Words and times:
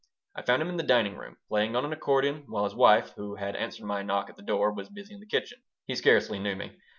I 0.35 0.41
found 0.41 0.63
him 0.63 0.69
in 0.69 0.77
the 0.77 0.81
dining 0.83 1.15
room, 1.15 1.37
playing 1.47 1.75
on 1.75 1.85
an 1.85 1.93
accordion, 1.93 2.45
while 2.47 2.63
his 2.63 2.73
wife, 2.73 3.13
who 3.15 3.35
had 3.35 3.55
answered 3.55 3.85
my 3.85 4.01
knock 4.01 4.31
at 4.31 4.35
the 4.35 4.41
door, 4.41 4.73
was 4.73 4.89
busy 4.89 5.13
in 5.13 5.19
the 5.19 5.27
kitchen 5.27 5.61
He 5.85 5.93
scarcely 5.93 6.39
knew 6.39 6.55
me. 6.55 6.71